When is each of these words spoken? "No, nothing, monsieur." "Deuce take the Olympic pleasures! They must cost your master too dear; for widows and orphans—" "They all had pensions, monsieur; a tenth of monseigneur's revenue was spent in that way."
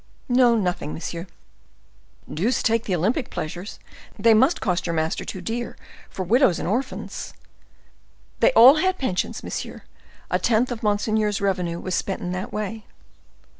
"No, 0.29 0.55
nothing, 0.55 0.95
monsieur." 0.95 1.27
"Deuce 2.27 2.63
take 2.63 2.85
the 2.85 2.95
Olympic 2.95 3.29
pleasures! 3.29 3.77
They 4.17 4.33
must 4.33 4.59
cost 4.59 4.87
your 4.87 4.95
master 4.95 5.23
too 5.23 5.41
dear; 5.41 5.77
for 6.09 6.23
widows 6.23 6.57
and 6.57 6.67
orphans—" 6.67 7.35
"They 8.39 8.51
all 8.53 8.77
had 8.77 8.97
pensions, 8.97 9.43
monsieur; 9.43 9.83
a 10.31 10.39
tenth 10.39 10.71
of 10.71 10.81
monseigneur's 10.81 11.39
revenue 11.39 11.79
was 11.79 11.93
spent 11.93 12.19
in 12.19 12.31
that 12.31 12.51
way." 12.51 12.87